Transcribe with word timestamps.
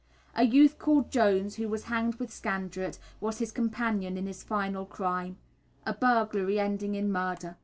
A 0.35 0.45
youth 0.45 0.79
called 0.79 1.11
Jones, 1.11 1.57
who 1.57 1.69
was 1.69 1.83
hanged 1.83 2.15
with 2.15 2.31
Scandrett, 2.33 2.97
was 3.19 3.37
his 3.37 3.51
companion 3.51 4.17
in 4.17 4.25
his 4.25 4.41
final 4.41 4.83
crime 4.83 5.37
a 5.85 5.93
burglary, 5.93 6.59
ending 6.59 6.95
in 6.95 7.11
murder. 7.11 7.55